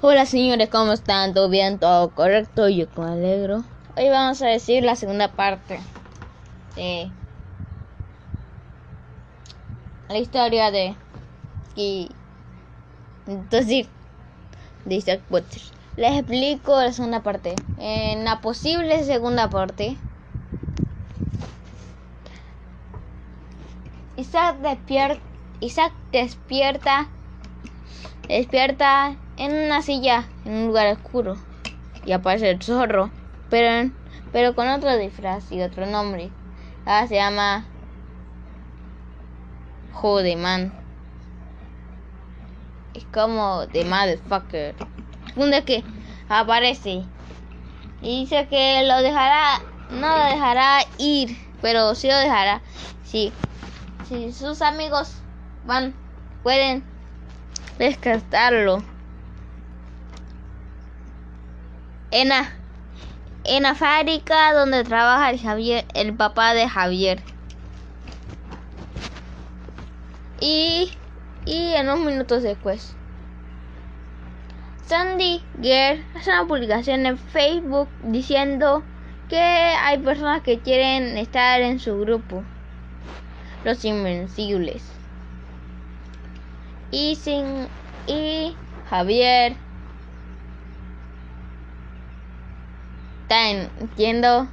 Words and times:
Hola 0.00 0.24
señores, 0.24 0.70
¿cómo 0.70 0.92
están? 0.92 1.34
¿Todo 1.34 1.50
bien? 1.50 1.78
¿Todo 1.78 2.14
correcto? 2.14 2.68
Yo 2.68 2.86
me 2.96 3.04
alegro. 3.04 3.62
Hoy 3.94 4.08
vamos 4.08 4.40
a 4.40 4.46
decir 4.46 4.82
la 4.84 4.96
segunda 4.96 5.28
parte 5.28 5.80
de 6.74 7.10
la 10.08 10.18
historia 10.18 10.70
de 10.70 10.96
y 11.76 12.08
entonces 13.26 13.88
de 14.86 14.94
Isaac 14.94 15.20
Butcher. 15.28 15.62
Les 15.96 16.18
explico 16.18 16.80
la 16.80 16.92
segunda 16.92 17.22
parte. 17.22 17.54
En 17.76 18.24
la 18.24 18.40
posible 18.40 19.04
segunda 19.04 19.50
parte, 19.50 19.98
Isaac 24.16 24.56
despierta, 24.60 25.22
Isaac 25.60 25.92
despierta, 26.12 27.08
despierta 28.26 29.18
en 29.42 29.52
una 29.64 29.82
silla 29.82 30.28
en 30.44 30.52
un 30.52 30.66
lugar 30.68 30.86
oscuro 30.86 31.36
y 32.04 32.12
aparece 32.12 32.50
el 32.50 32.62
zorro, 32.62 33.10
pero, 33.50 33.90
pero 34.30 34.54
con 34.54 34.68
otro 34.68 34.96
disfraz 34.96 35.50
y 35.50 35.60
otro 35.62 35.84
nombre. 35.86 36.30
Ahora 36.86 37.08
se 37.08 37.16
llama 37.16 37.64
Jodeman. 39.92 40.72
Es 42.94 43.04
como 43.12 43.66
The 43.72 43.84
Motherfucker. 43.84 44.76
Un 45.34 45.50
que 45.64 45.82
aparece 46.28 47.02
y 48.00 48.20
dice 48.20 48.46
que 48.48 48.84
lo 48.86 49.02
dejará, 49.02 49.60
no 49.90 50.18
lo 50.18 50.24
dejará 50.24 50.84
ir, 50.98 51.36
pero 51.60 51.96
sí 51.96 52.06
lo 52.06 52.16
dejará. 52.18 52.60
Sí, 53.04 53.32
si 54.08 54.32
sus 54.32 54.62
amigos 54.62 55.16
van, 55.64 55.94
pueden 56.44 56.84
descartarlo. 57.78 58.91
En 62.12 62.28
la, 62.28 62.52
en 63.44 63.74
fábrica 63.74 64.52
donde 64.52 64.84
trabaja 64.84 65.30
el 65.30 65.40
Javier, 65.40 65.86
el 65.94 66.14
papá 66.14 66.52
de 66.52 66.68
Javier. 66.68 67.20
Y, 70.38 70.92
y 71.46 71.72
en 71.72 71.88
unos 71.88 72.00
minutos 72.00 72.42
después. 72.42 72.94
Sandy 74.84 75.42
Girl 75.62 76.04
hace 76.14 76.30
una 76.30 76.46
publicación 76.46 77.06
en 77.06 77.16
Facebook 77.16 77.88
diciendo 78.02 78.82
que 79.30 79.38
hay 79.38 79.96
personas 79.96 80.42
que 80.42 80.58
quieren 80.58 81.16
estar 81.16 81.62
en 81.62 81.78
su 81.78 81.98
grupo. 81.98 82.42
Los 83.64 83.82
Invencibles. 83.86 84.84
Y 86.90 87.14
sin 87.16 87.68
y 88.06 88.54
Javier 88.90 89.56
entiendo 93.32 94.46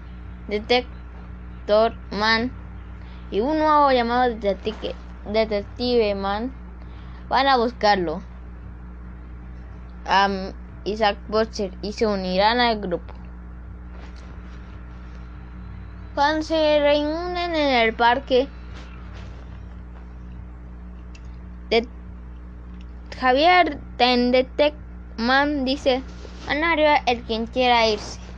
Detector 0.47 1.93
Man. 2.11 2.51
Y 3.31 3.41
un 3.41 3.59
nuevo 3.59 3.91
llamado 3.91 4.33
Detective, 4.35 4.95
Detective 5.31 6.15
Man. 6.15 6.51
Van 7.27 7.47
a 7.47 7.57
buscarlo. 7.57 8.21
Isaac 10.85 11.17
Butcher 11.27 11.71
y 11.81 11.93
se 11.93 12.07
unirán 12.07 12.59
al 12.59 12.79
grupo. 12.79 13.13
Cuando 16.15 16.41
se 16.41 16.79
reúnen 16.79 17.55
en 17.55 17.87
el 17.87 17.93
parque, 17.93 18.47
Javier 23.19 23.79
Detective 23.97 24.73
Man 25.17 25.65
dice, 25.65 26.01
Anario 26.47 26.87
el 27.05 27.21
quien 27.23 27.45
quiera 27.45 27.87
irse 27.87 28.28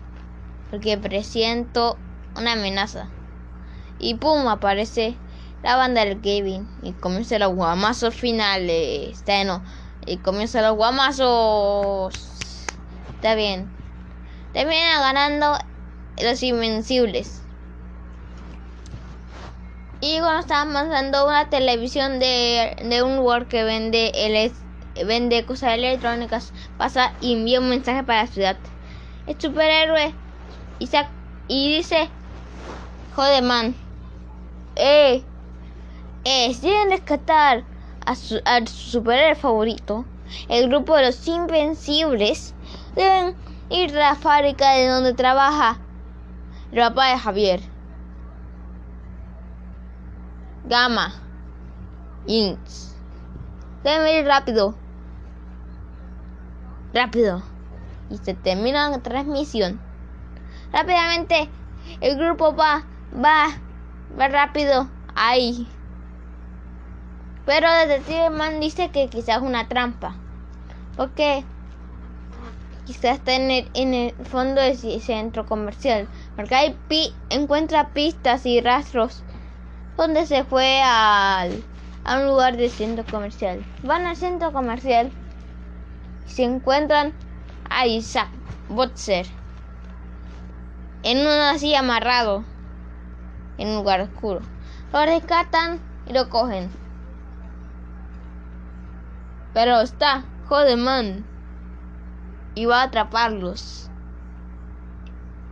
porque 0.71 0.97
presiento 0.97 1.97
una 2.35 2.53
amenaza. 2.53 3.09
Y 3.99 4.15
pum, 4.15 4.47
aparece 4.47 5.15
la 5.61 5.75
banda 5.75 6.03
del 6.03 6.21
Kevin 6.21 6.67
y 6.81 6.93
comienza 6.93 7.37
los 7.37 7.53
guamazos 7.53 8.15
finales. 8.15 9.11
Está 9.11 9.35
bueno. 9.35 9.61
Y 10.07 10.17
comienza 10.17 10.61
los 10.61 10.75
guamazos. 10.75 12.15
Está 13.15 13.35
bien. 13.35 13.69
Termina 14.53 14.99
ganando 14.99 15.57
los 16.23 16.41
invencibles. 16.41 17.41
Y 19.99 20.17
cuando 20.19 20.39
estaban 20.39 20.73
mandando 20.73 21.27
una 21.27 21.49
televisión 21.49 22.17
de, 22.19 22.75
de 22.83 23.03
un 23.03 23.17
lugar 23.17 23.47
que 23.47 23.63
vende 23.63 24.11
el 24.15 24.51
vende 25.05 25.45
cosas 25.45 25.73
electrónicas, 25.75 26.53
pasa 26.77 27.13
y 27.21 27.33
envía 27.33 27.59
un 27.59 27.69
mensaje 27.69 28.03
para 28.03 28.23
la 28.23 28.27
ciudad. 28.27 28.57
El 29.27 29.39
superhéroe 29.39 30.13
y 31.47 31.75
dice, 31.75 32.09
joder 33.15 33.43
man, 33.43 33.75
eh, 34.75 35.23
eh, 36.23 36.53
si 36.53 36.67
deben 36.67 36.89
rescatar 36.89 37.63
a 38.05 38.15
su, 38.15 38.39
a 38.45 38.65
su 38.65 38.89
superhéroe 38.89 39.35
favorito, 39.35 40.05
el 40.49 40.69
grupo 40.69 40.95
de 40.95 41.07
los 41.07 41.27
invencibles 41.27 42.55
deben 42.95 43.35
ir 43.69 43.95
a 43.95 44.11
la 44.11 44.15
fábrica 44.15 44.71
de 44.71 44.87
donde 44.87 45.13
trabaja 45.13 45.77
el 46.71 46.79
papá 46.79 47.09
de 47.09 47.19
Javier. 47.19 47.61
Gamma. 50.65 51.13
Inks. 52.25 52.95
Deben 53.83 54.07
ir 54.07 54.25
rápido. 54.25 54.73
Rápido. 56.93 57.43
Y 58.09 58.17
se 58.17 58.33
termina 58.33 58.89
la 58.89 58.99
transmisión. 58.99 59.90
Rápidamente, 60.71 61.49
el 61.99 62.17
grupo 62.17 62.55
va, 62.55 62.85
va, 63.13 63.47
va 64.17 64.27
rápido 64.29 64.87
ahí. 65.15 65.67
Pero 67.45 67.71
Detective 67.71 68.29
Man 68.29 68.59
dice 68.59 68.89
que 68.89 69.09
quizás 69.09 69.37
es 69.37 69.41
una 69.41 69.67
trampa. 69.67 70.15
Porque 70.95 71.43
quizás 72.85 73.17
está 73.17 73.33
en 73.33 73.51
el, 73.51 73.71
en 73.73 73.93
el 73.93 74.13
fondo 74.25 74.61
del 74.61 74.77
centro 74.77 75.45
comercial. 75.45 76.07
Porque 76.35 76.55
ahí 76.55 76.77
pi, 76.87 77.13
encuentra 77.29 77.89
pistas 77.89 78.45
y 78.45 78.61
rastros 78.61 79.23
donde 79.97 80.25
se 80.25 80.43
fue 80.45 80.81
al, 80.81 81.63
a 82.05 82.17
un 82.17 82.27
lugar 82.27 82.57
del 82.57 82.69
centro 82.69 83.05
comercial. 83.09 83.63
Van 83.83 84.05
al 84.05 84.15
centro 84.15 84.53
comercial 84.53 85.11
y 86.27 86.31
se 86.31 86.43
encuentran 86.43 87.13
a 87.69 87.85
Isaac 87.87 88.29
Botzer 88.69 89.40
en 91.03 91.19
una 91.19 91.51
así 91.51 91.75
amarrado 91.75 92.43
en 93.57 93.69
un 93.69 93.75
lugar 93.77 94.01
oscuro. 94.01 94.41
Lo 94.91 95.05
rescatan 95.05 95.79
y 96.07 96.13
lo 96.13 96.29
cogen. 96.29 96.69
Pero 99.53 99.81
está 99.81 100.23
man 100.77 101.25
y 102.55 102.65
va 102.65 102.81
a 102.81 102.83
atraparlos. 102.83 103.89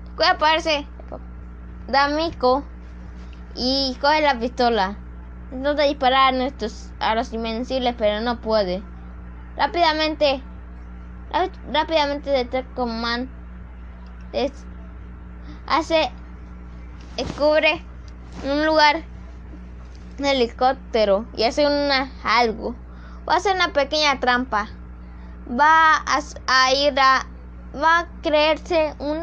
Después 0.06 0.30
aparece 0.30 0.86
D'Amico 1.88 2.64
y 3.56 3.98
coge 4.00 4.22
la 4.22 4.40
pistola. 4.40 4.98
Intenta 5.52 5.84
disparar 5.84 6.34
a, 6.34 6.46
estos, 6.46 6.92
a 7.00 7.16
los 7.16 7.34
invencibles, 7.34 7.96
pero 7.98 8.22
no 8.22 8.40
puede. 8.40 8.84
Rápidamente, 9.58 10.42
rápidamente 11.72 12.30
Detective 12.30 12.86
Man 12.86 13.30
hace 15.70 16.12
descubre 17.16 17.82
un 18.44 18.66
lugar 18.66 19.04
un 20.18 20.26
helicóptero 20.26 21.26
y 21.36 21.44
hace 21.44 21.66
una 21.66 22.12
algo. 22.24 22.76
Va 23.28 23.36
a 23.36 23.38
hacer 23.38 23.56
una 23.56 23.72
pequeña 23.72 24.20
trampa. 24.20 24.68
Va 25.50 25.96
a, 26.06 26.74
ir 26.74 27.00
a 27.00 27.26
va 27.74 28.00
a 28.00 28.08
creerse 28.22 28.94
un 29.00 29.18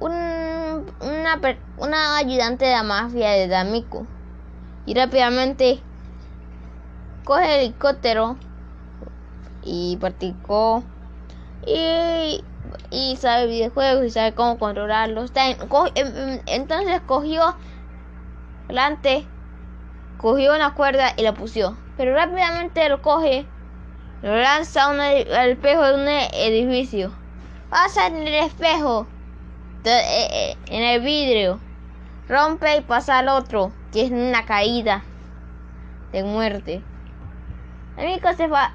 un 0.00 0.86
una, 1.00 1.40
una 1.76 2.16
ayudante 2.16 2.64
de 2.64 2.72
la 2.72 2.82
mafia 2.82 3.30
de 3.30 3.46
D'Amico. 3.46 4.06
Y 4.86 4.94
rápidamente 4.94 5.80
coge 7.24 7.44
el 7.44 7.60
helicóptero 7.66 8.36
y 9.62 9.96
practicó. 9.98 10.82
Y 11.66 12.42
y 12.90 13.16
sabe 13.16 13.46
videojuegos 13.46 14.04
y 14.04 14.10
sabe 14.10 14.34
cómo 14.34 14.58
controlarlos. 14.58 15.32
Em, 15.34 15.56
em, 15.94 16.40
entonces 16.46 17.00
cogió 17.06 17.56
delante, 18.68 19.26
cogió 20.18 20.54
una 20.54 20.74
cuerda 20.74 21.12
y 21.16 21.22
la 21.22 21.34
puso. 21.34 21.76
Pero 21.96 22.14
rápidamente 22.14 22.88
lo 22.88 23.02
coge, 23.02 23.46
lo 24.22 24.36
lanza 24.36 24.88
al 24.88 25.50
espejo 25.50 25.82
de 25.82 25.94
un 25.94 26.08
edificio. 26.08 27.12
Pasa 27.68 28.08
en 28.08 28.16
el 28.16 28.34
espejo, 28.34 29.06
eh, 29.84 30.28
eh, 30.32 30.56
en 30.66 30.82
el 30.82 31.00
vidrio, 31.02 31.60
rompe 32.28 32.76
y 32.76 32.80
pasa 32.80 33.18
al 33.18 33.28
otro, 33.28 33.72
que 33.92 34.02
es 34.02 34.10
una 34.10 34.44
caída 34.44 35.04
de 36.12 36.24
muerte. 36.24 36.82
El 37.96 38.06
amigo 38.06 38.32
se 38.32 38.46
va, 38.46 38.72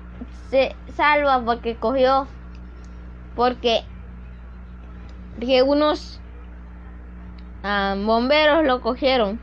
se 0.49 0.75
salva 0.95 1.43
porque 1.43 1.75
cogió. 1.75 2.27
Porque, 3.35 3.83
porque 5.35 5.61
unos 5.61 6.19
ah, 7.63 7.95
bomberos 7.97 8.63
lo 8.63 8.81
cogieron. 8.81 9.39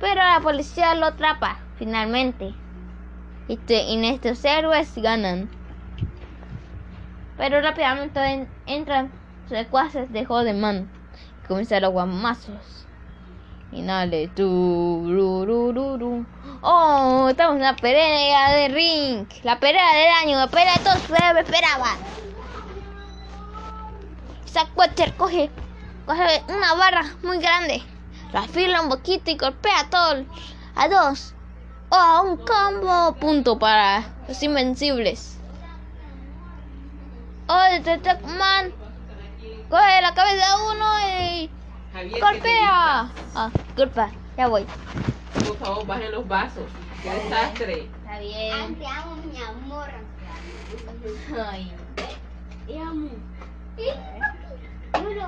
Pero 0.00 0.16
la 0.16 0.40
policía 0.42 0.94
lo 0.94 1.06
atrapa 1.06 1.58
finalmente. 1.78 2.54
Y, 3.48 3.58
y 3.68 4.06
estos 4.06 4.44
héroes 4.44 4.92
ganan. 4.96 5.48
Pero 7.38 7.60
rápidamente 7.60 8.20
en- 8.20 8.48
entran 8.66 9.10
secuaces 9.48 10.12
de 10.12 10.24
Jodeman. 10.24 10.88
Y 11.42 11.46
comienzan 11.48 11.82
los 11.82 11.92
guamazos. 11.92 12.86
Y 13.72 13.82
dale, 13.82 14.28
tu, 14.28 15.06
ru. 15.10 16.24
Oh, 16.62 17.28
estamos 17.28 17.56
en 17.56 17.62
la 17.62 17.76
pelea 17.76 18.52
de 18.52 18.68
ring. 18.68 19.26
La 19.42 19.58
pelea 19.58 19.94
del 19.94 20.08
año, 20.22 20.38
la 20.38 20.46
pelea 20.48 20.74
de 20.74 20.84
todos 20.84 20.98
ustedes 20.98 21.44
esperaban. 21.44 22.13
Zack 24.54 24.70
Watcher 24.76 25.12
coge, 25.16 25.50
coge 26.06 26.44
una 26.48 26.74
barra 26.74 27.02
muy 27.24 27.38
grande. 27.38 27.82
La 28.32 28.42
afila 28.42 28.82
un 28.82 28.88
poquito 28.88 29.32
y 29.32 29.36
golpea 29.36 29.80
a 29.80 29.90
todos. 29.90 30.26
A 30.76 30.88
dos. 30.88 31.34
Oh, 31.88 32.22
un 32.24 32.36
combo. 32.36 33.16
Punto 33.16 33.58
para 33.58 34.04
los 34.28 34.40
invencibles. 34.44 35.38
Oh, 37.48 37.64
el 37.72 37.82
Man 38.38 38.72
coge 39.68 40.02
la 40.02 40.14
cabeza 40.14 40.46
de 40.46 40.72
uno 40.72 40.86
y 41.00 41.50
Javier, 41.92 42.20
golpea. 42.20 43.10
Ah, 43.34 43.50
culpa. 43.74 44.10
Ya 44.36 44.46
voy. 44.46 44.64
Por 45.34 45.56
favor, 45.58 45.84
bajen 45.84 46.12
los 46.12 46.28
vasos. 46.28 46.70
Qué 47.02 47.10
desastre. 47.10 47.90
Está 48.02 48.20
bien. 48.20 48.76
Te 48.76 48.86
amo, 48.86 49.16
mi 49.16 49.42
amor. 49.42 49.88
Ay, 51.50 51.72
Te 52.66 52.78
amo. 52.78 53.10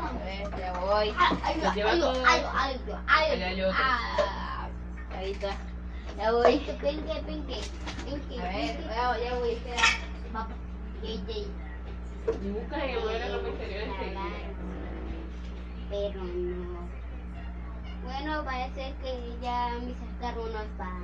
A 0.09 0.25
ver, 0.25 0.59
ya 0.59 0.73
voy. 0.81 1.09
Algo, 1.45 1.73
lleva 1.75 1.91
algo, 1.91 2.13
todo. 2.13 2.27
algo, 2.27 2.49
algo, 2.49 2.99
Allá 3.07 3.47
hay 3.49 3.61
algo. 3.61 3.69
otro. 3.71 3.83
Ah, 3.85 4.69
Ahorita. 5.17 5.57
Ya 6.17 6.33
voy. 6.33 6.57
pinque, 6.59 6.73
pinque, 6.75 7.15
pinque, 7.27 7.61
pinque, 8.05 8.41
A 8.41 8.45
ver, 8.45 8.77
pinque. 8.77 8.85
ya, 8.89 9.19
ya 9.19 9.35
voy. 9.39 9.51
Espera. 9.51 9.83
Papá, 10.33 10.49
JJ. 11.03 11.47
Y 12.43 12.51
buscas 12.51 12.83
en 12.83 12.91
el 12.91 13.01
modelo 13.01 13.19
de 13.27 13.37
ropa 13.37 13.49
interior 13.49 13.83
enseguida. 13.83 14.21
Pero 15.91 16.23
no. 16.23 16.87
Bueno, 18.05 18.45
parece 18.45 18.95
que 19.03 19.37
ya 19.43 19.71
mi 19.81 19.95
sacarro 19.95 20.47
no 20.49 20.61
es 20.61 20.69
para, 20.77 20.99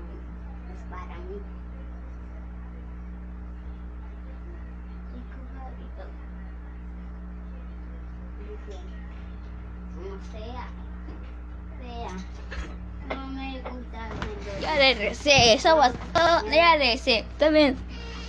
es 0.75 0.82
para 0.90 1.16
mí. 1.19 1.38
Chico 5.12 5.38
favorito. 5.54 6.04
Sea. 10.31 10.69
Sea. 11.81 13.17
No 13.17 13.27
me 13.29 13.61
gusta. 13.61 14.09
Ya 14.61 14.75
regresé. 14.77 15.55
Eso 15.55 15.77
va 15.77 15.91
todo. 15.91 16.51
Ya 16.51 16.77
regresé. 16.77 17.19
Está 17.21 17.49
bien. 17.49 17.77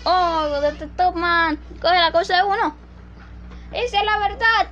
Oh, 0.06 0.48
¿dónde 0.50 0.74
te 0.74 0.88
toman? 0.88 1.57
Coge 1.81 1.95
la 2.00 2.12
cosa 2.12 2.38
de 2.38 2.44
uno. 2.44 2.75
Esa 3.72 4.00
es 4.00 4.06
la 4.06 4.19
verdad. 4.19 4.68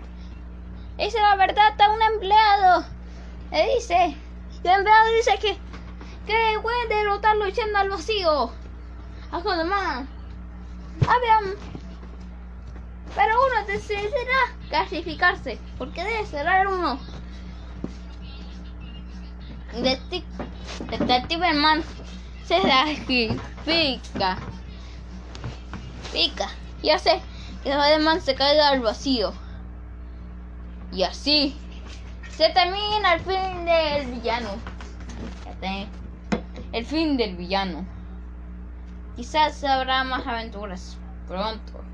Esa 0.97 1.17
es 1.17 1.23
la 1.23 1.35
verdad 1.35 1.81
a 1.81 1.89
un 1.89 2.01
empleado. 2.01 2.85
Le 3.51 3.75
dice. 3.75 4.15
El 4.63 4.69
empleado 4.69 5.11
dice 5.17 5.37
que. 5.39 5.57
Que 6.25 6.59
puede 6.61 6.87
derrotar 6.87 7.35
luchando 7.37 7.79
al 7.79 7.89
vacío. 7.89 8.51
A 9.31 9.39
Jodeman. 9.39 10.07
Habían. 11.07 11.55
Pero 13.15 13.33
uno 13.35 13.67
decidirá 13.67 14.55
clasificarse. 14.69 15.59
Porque 15.77 16.03
debe 16.03 16.25
cerrar 16.25 16.67
uno. 16.67 16.99
Detec- 19.73 20.23
Detective 20.89 21.53
Man 21.53 21.83
se 22.45 22.61
sacrifica. 22.61 24.37
Pica. 26.11 26.49
Y 26.81 26.89
hace 26.89 27.21
que 27.63 27.99
Man 27.99 28.21
se 28.21 28.35
caiga 28.35 28.69
al 28.69 28.81
vacío. 28.81 29.33
Y 30.91 31.03
así 31.03 31.55
se 32.35 32.49
termina 32.49 33.13
el 33.13 33.21
fin 33.21 33.65
del 33.65 34.11
villano. 34.11 34.49
Ya 35.61 35.87
El 36.73 36.85
fin 36.85 37.17
del 37.17 37.35
villano. 37.35 37.85
Quizás 39.15 39.63
habrá 39.63 40.03
más 40.03 40.25
aventuras 40.25 40.97
pronto. 41.27 41.90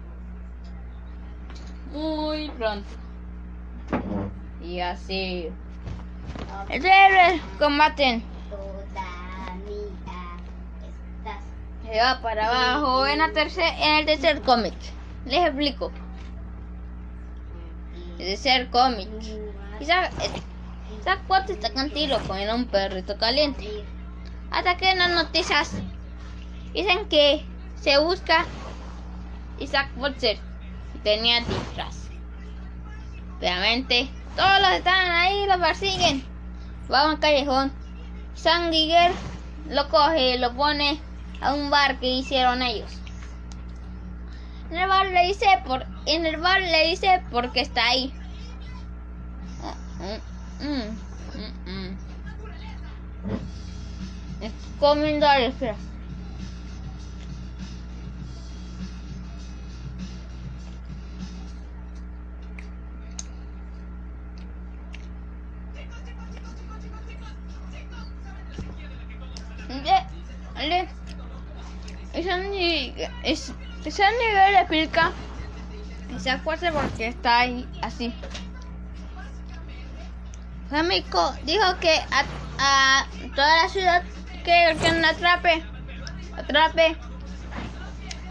Muy 1.92 2.50
pronto. 2.50 2.89
Y 4.63 4.80
así. 4.80 5.50
El 6.69 6.86
héroe 6.86 7.42
combaten. 7.57 8.24
Se 11.86 12.00
va 12.01 12.19
para 12.22 12.48
abajo 12.48 13.07
en, 13.07 13.19
la 13.19 13.31
tercer, 13.31 13.74
en 13.80 13.95
el 14.00 14.06
tercer 14.06 14.42
cómic. 14.42 14.74
Les 15.25 15.45
explico. 15.45 15.92
El 18.19 18.25
tercer 18.28 18.69
cómic. 18.69 19.07
Quizá 19.80 20.10
Zack 21.04 21.30
Watts 21.30 21.51
está 21.51 21.72
contigo 21.72 22.18
con 22.28 22.38
un 22.38 22.66
perrito 22.66 23.18
caliente. 23.18 23.86
Hasta 24.51 24.75
que 24.75 24.92
en 24.92 24.98
las 24.98 25.12
noticias 25.12 25.72
dicen 26.74 27.07
que 27.07 27.45
se 27.80 27.98
busca 28.00 28.45
Isaac 29.60 29.90
y 29.95 30.47
tenía 31.07 31.39
disfraz. 31.39 32.09
Obviamente, 33.38 34.09
todos 34.36 34.59
los 34.59 34.69
que 34.71 34.77
están 34.77 35.09
ahí 35.09 35.45
lo 35.45 35.57
persiguen. 35.57 36.21
Va 36.92 37.04
a 37.04 37.09
un 37.09 37.15
callejón. 37.15 37.71
San 38.36 38.74
Giger 38.74 39.13
lo 39.69 39.88
coge 39.88 40.36
y 40.36 40.38
lo 40.38 40.54
pone 40.54 41.00
a 41.39 41.54
un 41.54 41.69
bar 41.69 41.98
que 42.01 42.07
hicieron 42.07 42.62
ellos. 42.62 42.92
En 44.69 44.77
el 44.80 44.89
bar 44.89 45.06
le 45.06 45.27
dice 45.27 45.45
por 45.65 45.86
en 46.06 46.25
el 46.25 46.38
bar 46.38 46.59
le 46.59 46.89
dice 46.89 47.24
porque 47.31 47.62
está 47.62 47.88
ahí. 47.88 48.13
Mm, 50.00 50.65
mm, 50.65 50.89
mm, 51.38 51.71
mm. 51.71 51.98
Estoy 54.42 54.71
comiendo 54.80 55.25
espera. 55.31 55.87
Le, 70.57 70.87
es, 72.14 73.54
ese 73.85 74.04
nivel 74.11 74.54
le 74.54 74.59
explica 74.59 75.11
que 76.09 76.19
se 76.19 76.30
acuerde 76.31 76.71
porque 76.71 77.07
está 77.07 77.40
ahí 77.40 77.68
así. 77.81 78.14
Famiko 80.69 81.33
dijo 81.44 81.80
que 81.80 81.94
a, 82.11 82.26
a 82.59 83.06
toda 83.35 83.64
la 83.64 83.69
ciudad 83.69 84.04
que, 84.44 85.02
la 85.02 85.09
atrape, 85.09 85.64
atrape 86.37 86.97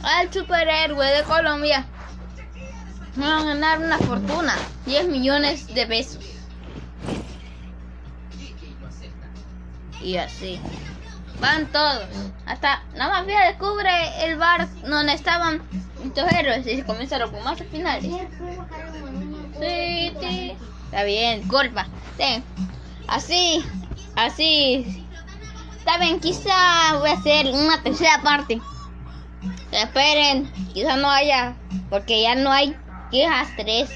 al 0.02 0.33
superhéroe 0.33 1.06
de 1.06 1.23
Colombia. 1.25 1.87
Van 3.16 3.33
a 3.33 3.45
ganar 3.45 3.78
una 3.78 3.99
fortuna, 3.99 4.54
10 4.87 5.09
millones 5.09 5.75
de 5.75 5.87
pesos. 5.87 6.25
Y 10.02 10.16
así. 10.16 10.61
Van 11.40 11.66
todos. 11.73 12.07
Hasta 12.47 12.83
la 12.95 13.09
mafia 13.09 13.40
descubre 13.47 13.90
el 14.25 14.37
bar 14.37 14.69
donde 14.83 15.12
estaban 15.12 15.62
estos 16.05 16.31
héroes 16.33 16.66
y 16.66 16.76
se 16.76 16.85
comienza 16.85 17.19
los 17.19 17.31
combates 17.31 17.69
finales. 17.71 18.11
Sí, 19.61 20.12
sí. 20.21 20.57
Está 20.87 21.02
bien, 21.05 21.47
culpa. 21.49 21.87
Sí. 22.19 22.43
Así, 23.09 23.64
así. 24.14 25.07
Está 25.78 25.99
bien, 25.99 26.21
quizá 26.21 26.97
voy 26.99 27.11
a 27.11 27.14
hacer 27.14 27.47
una 27.52 27.83
tercera 27.83 28.21
parte. 28.23 28.61
Esperen, 29.71 30.50
quizá 30.73 30.97
no 30.97 31.11
haya, 31.11 31.55
porque 31.90 32.23
ya 32.23 32.35
no 32.35 32.50
hay 32.50 32.76
quejas 33.11 33.49
tres. 33.57 33.90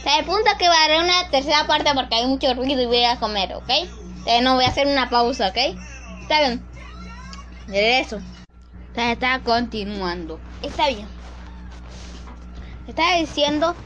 O 0.00 0.02
sea, 0.02 0.18
el 0.18 0.24
punto 0.24 0.50
es 0.50 0.56
que 0.56 0.68
va 0.68 0.74
a 0.74 0.84
haber 0.86 1.02
una 1.02 1.28
tercera 1.30 1.66
parte 1.66 1.90
porque 1.94 2.14
hay 2.16 2.26
mucho 2.26 2.52
ruido 2.54 2.82
y 2.82 2.86
voy 2.86 3.04
a 3.04 3.20
comer, 3.20 3.54
¿ok? 3.54 3.70
Entonces 3.70 4.42
no 4.42 4.54
voy 4.54 4.64
a 4.64 4.68
hacer 4.68 4.86
una 4.86 5.08
pausa, 5.10 5.48
¿ok? 5.48 5.78
Está 6.32 6.48
bien. 6.48 6.64
De 7.66 8.00
eso. 8.00 8.16
O 8.16 8.94
sea, 8.94 9.12
está 9.12 9.40
continuando. 9.40 10.40
Está 10.62 10.88
bien. 10.88 11.06
Estaba 12.88 13.16
diciendo 13.16 13.76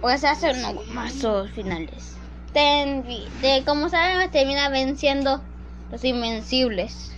pues 0.00 0.22
hacer 0.22 0.56
unos 0.56 0.86
mazos 0.90 1.50
finales. 1.50 2.16
Ten- 2.52 3.02
de, 3.02 3.64
como 3.66 3.88
sabemos 3.88 4.30
termina 4.30 4.68
venciendo 4.68 5.42
los 5.90 6.04
invencibles. 6.04 7.10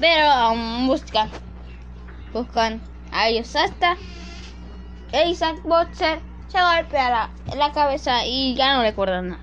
Pero 0.00 0.28
aún 0.28 0.88
buscan. 0.88 1.30
Buscan 2.32 2.82
a 3.12 3.28
ellos 3.28 3.54
hasta 3.54 3.96
Isaac 5.24 5.62
Boxer 5.62 6.18
se 6.48 6.58
golpea 6.60 7.10
la, 7.10 7.30
la 7.56 7.70
cabeza 7.70 8.26
y 8.26 8.56
ya 8.56 8.74
no 8.74 8.82
recuerda 8.82 9.22
nada. 9.22 9.40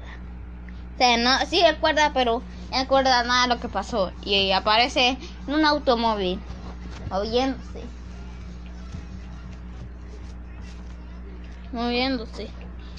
O 0.95 0.97
sea, 0.97 1.15
no, 1.17 1.39
sí 1.45 1.63
recuerda, 1.65 2.11
pero 2.13 2.43
no 2.71 2.79
recuerda 2.79 3.23
nada 3.23 3.43
de 3.47 3.53
lo 3.55 3.59
que 3.59 3.69
pasó. 3.69 4.11
Y 4.21 4.51
aparece 4.51 5.19
en 5.47 5.53
un 5.53 5.65
automóvil, 5.65 6.41
moviéndose. 7.09 7.83
Moviéndose. 11.71 12.49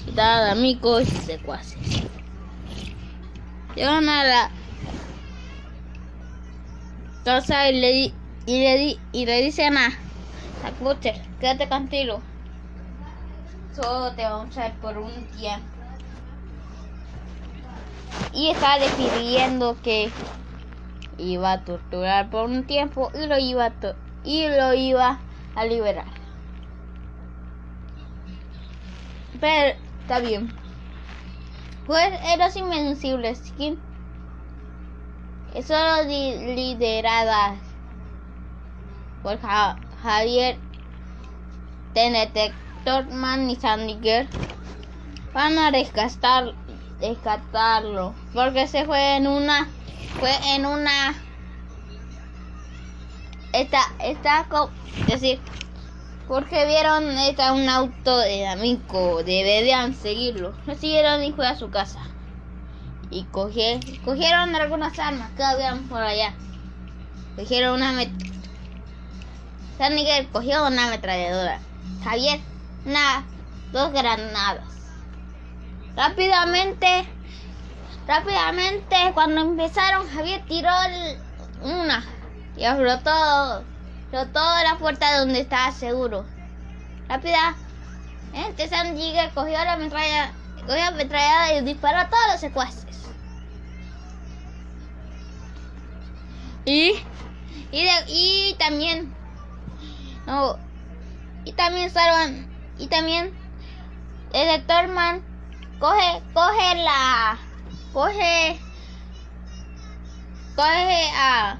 Y 0.05 0.13
da 0.15 0.45
de 0.45 0.51
amigos 0.51 1.03
y 1.03 1.19
secuaces. 1.21 1.79
Llegan 3.75 4.07
a 4.09 4.23
la 4.23 4.51
casa 7.23 7.69
y 7.69 7.79
le, 7.79 7.91
y 8.45 8.59
le, 8.63 8.77
di- 8.77 8.99
y 9.11 9.25
le 9.25 9.41
dicen 9.41 9.77
a 9.77 9.89
Zack 10.61 10.77
Butcher, 10.79 11.15
quédate 11.39 11.67
tranquilo. 11.67 12.21
Solo 13.75 14.13
te 14.15 14.23
vamos 14.23 14.55
a 14.57 14.63
ver 14.69 14.79
por 14.79 14.97
un 14.97 15.25
tiempo. 15.31 15.72
Y 18.33 18.49
está 18.49 18.79
decidiendo 18.79 19.75
que 19.81 20.11
iba 21.17 21.51
a 21.51 21.63
torturar 21.63 22.29
por 22.29 22.45
un 22.49 22.65
tiempo 22.65 23.11
y 23.13 23.27
lo 23.27 23.37
iba 23.37 23.65
a, 23.67 23.73
y 24.23 24.47
lo 24.47 24.73
iba 24.73 25.21
a 25.55 25.65
liberar. 25.65 26.05
Pero 29.39 29.77
está 30.01 30.19
bien. 30.19 30.51
Pues 31.85 32.07
eran 32.33 32.51
invencibles. 32.55 33.53
¿quién? 33.57 33.77
Solo 35.65 36.03
li- 36.07 36.55
lideradas 36.55 37.59
por 39.21 39.39
Ja- 39.39 39.77
Javier 40.01 40.57
Detector 41.93 43.11
Man 43.11 43.49
y 43.49 43.55
Sandy 43.55 43.99
Girl 44.01 44.27
van 45.33 45.57
a 45.57 45.71
rescatar, 45.71 46.55
rescatarlo 47.03 48.13
porque 48.33 48.67
se 48.67 48.85
fue 48.85 49.17
en 49.17 49.27
una 49.27 49.67
fue 50.19 50.31
en 50.55 50.65
una 50.65 51.13
está 53.51 53.79
está 53.99 54.47
es 55.01 55.07
decir 55.07 55.39
porque 56.27 56.65
vieron 56.65 57.03
está 57.19 57.51
un 57.51 57.67
auto 57.67 58.17
de 58.19 58.47
amigo 58.47 59.21
deberían 59.23 59.93
seguirlo. 59.93 60.53
Lo 60.65 60.73
siguieron 60.73 61.21
y 61.21 61.33
fue 61.33 61.45
a 61.45 61.57
su 61.57 61.69
casa. 61.69 61.99
Y 63.11 63.25
cogie- 63.25 63.99
cogieron 64.05 64.55
algunas 64.55 64.97
armas 64.97 65.29
que 65.35 65.43
habían 65.43 65.83
por 65.89 66.01
allá. 66.01 66.33
Cogieron 67.35 67.75
una 67.75 67.91
San 69.77 69.93
Miguel 69.95 70.29
cogió 70.31 70.65
una 70.65 70.87
ametralladora 70.87 71.59
Javier 72.03 72.39
una 72.85 73.25
dos 73.73 73.91
granadas 73.91 74.72
rápidamente 75.95 77.05
rápidamente 78.07 78.95
cuando 79.13 79.41
empezaron 79.41 80.07
Javier 80.09 80.43
tiró 80.47 80.69
una 81.61 82.03
y 82.57 82.65
explotó 82.65 83.63
explotó 84.11 84.39
la 84.63 84.77
puerta 84.77 85.19
donde 85.19 85.39
estaba 85.39 85.71
seguro. 85.71 86.25
Rápida 87.07 87.55
este 88.33 88.67
San 88.67 88.93
Miguel 88.93 89.31
cogió 89.33 89.53
la 89.53 89.73
ametralla 89.73 90.33
cogió 90.61 90.75
la 90.75 90.87
ametralladora 90.87 91.53
y 91.57 91.65
disparó 91.65 91.99
a 91.99 92.09
todos 92.09 92.23
los 92.31 92.39
secuaces. 92.39 92.83
Y 96.65 96.93
y 98.07 98.55
también 98.57 99.13
no 100.25 100.57
y 101.45 101.51
también 101.53 101.89
salvan 101.89 102.47
y 102.77 102.87
también 102.87 103.33
el 104.33 104.59
doctor 104.59 104.87
man 104.89 105.32
coge 105.83 106.21
coge 106.33 106.75
la 106.75 107.37
coge 107.91 108.57
coge 110.55 111.11
a 111.13 111.57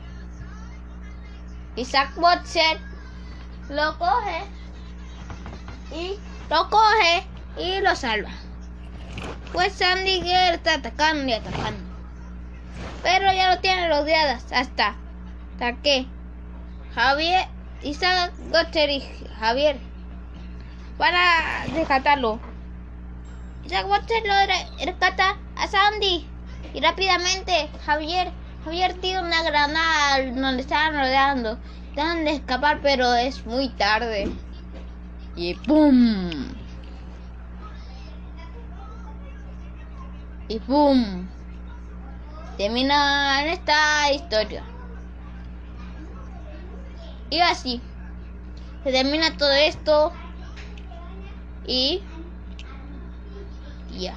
Isaac 1.76 2.16
Butcher 2.16 2.80
lo 3.68 3.98
coge 3.98 4.46
y 5.92 6.18
lo 6.50 6.70
coge 6.70 7.28
y 7.58 7.82
lo 7.82 7.94
salva. 7.98 8.30
Pues 9.52 9.74
Sandy 9.74 10.22
Girl 10.22 10.54
está 10.54 10.76
atacando 10.76 11.26
y 11.26 11.34
atacando. 11.34 11.84
Pero 13.02 13.26
ya 13.34 13.54
lo 13.54 13.60
tienen 13.60 13.90
rodeadas 13.90 14.54
hasta 14.54 14.96
hasta 15.52 15.74
que 15.82 16.08
Javier 16.96 17.46
Isaac 17.82 18.32
Butcher 18.54 18.90
y 18.90 19.02
Javier 19.38 19.78
para 20.98 21.66
rescatarlo 21.74 22.53
Isaac 23.66 23.88
Butcher 23.88 24.24
lo 24.26 24.34
re- 24.48 24.86
rescata 24.86 25.38
a 25.56 25.68
Sandy. 25.68 26.28
Y 26.74 26.82
rápidamente 26.82 27.70
Javier 27.86 28.32
Javier 28.64 28.94
tira 28.94 29.22
una 29.22 29.44
granada 29.44 30.24
donde 30.32 30.62
estaban 30.62 30.94
rodeando. 30.94 31.58
Tratan 31.94 32.26
de 32.26 32.32
escapar 32.32 32.80
pero 32.82 33.14
es 33.14 33.46
muy 33.46 33.70
tarde. 33.70 34.32
Y 35.36 35.54
¡pum! 35.56 36.32
y 40.48 40.60
¡pum! 40.60 41.28
termina 42.58 43.46
esta 43.46 44.12
historia. 44.12 44.64
Y 47.30 47.40
así 47.40 47.82
se 48.84 48.92
termina 48.92 49.36
todo 49.38 49.52
esto. 49.52 50.14
Y 51.66 52.02
ya. 53.98 54.16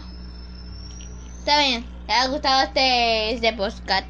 Está 1.39 1.59
bien 1.61 1.97
te 2.07 2.13
ha 2.13 2.29
gustado 2.29 2.63
este 2.63 3.35
este 3.35 3.53
podcast. 3.53 4.07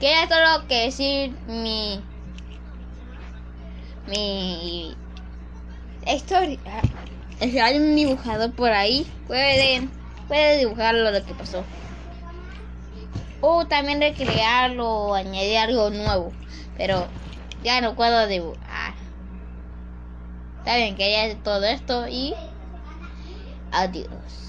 Quería 0.00 0.28
solo 0.28 0.66
que 0.66 0.86
decir 0.86 1.30
mi 1.46 2.00
mi 4.06 4.96
historia 6.06 6.58
si 7.40 7.58
hay 7.58 7.78
un 7.78 7.94
dibujador 7.94 8.52
por 8.52 8.70
ahí. 8.70 9.06
Pueden 9.26 9.90
puede 10.26 10.58
dibujarlo 10.58 11.10
lo 11.10 11.24
que 11.24 11.34
pasó. 11.34 11.64
O 13.40 13.66
también 13.66 14.00
recrearlo 14.00 14.88
o 14.88 15.14
añadir 15.14 15.58
algo 15.58 15.90
nuevo. 15.90 16.32
Pero 16.76 17.06
ya 17.62 17.80
no 17.80 17.94
puedo 17.94 18.26
dibujar. 18.26 18.94
Está 20.58 20.76
bien 20.76 20.96
quería 20.96 21.36
todo 21.42 21.64
esto 21.64 22.08
y 22.08 22.34
adiós 23.70 24.47